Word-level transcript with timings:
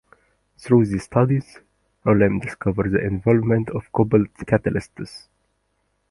Through 0.57 0.87
these 0.87 1.03
studies, 1.03 1.59
Roelen 2.07 2.41
discovered 2.41 2.89
the 2.91 3.05
involvement 3.05 3.69
of 3.69 3.91
cobalt 3.91 4.33
catalysts. 4.33 5.27